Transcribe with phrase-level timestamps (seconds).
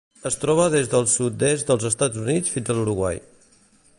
[0.27, 3.21] Es troba des del sud-est dels Estats Units fins a l'Uruguai.